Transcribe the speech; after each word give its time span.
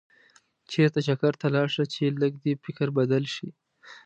چېرته 0.71 0.99
چکر 1.07 1.33
ته 1.41 1.47
لاړ 1.55 1.67
شه 1.75 1.83
چې 1.93 2.15
لږ 2.21 2.33
دې 2.43 2.53
فکر 2.63 2.87
بدل 2.97 3.23
شي. 3.35 3.49